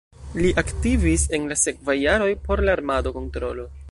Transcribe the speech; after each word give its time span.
Li 0.43 0.53
aktivis 0.61 1.25
en 1.39 1.45
la 1.51 1.59
sekvaj 1.65 1.97
jaroj 2.05 2.31
por 2.47 2.65
la 2.69 2.75
armado-kontrolo. 2.79 3.71